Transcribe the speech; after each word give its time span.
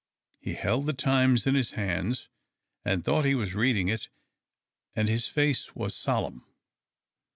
He 0.39 0.55
held 0.55 0.87
the 0.87 0.93
Times 0.93 1.45
in 1.45 1.53
his 1.53 1.73
hands, 1.77 2.27
and 2.83 3.05
thought 3.05 3.23
he 3.23 3.35
was 3.35 3.53
reading 3.53 3.87
it, 3.87 4.09
and 4.95 5.07
his 5.07 5.27
face 5.27 5.75
was 5.75 5.95
solemn. 5.95 6.43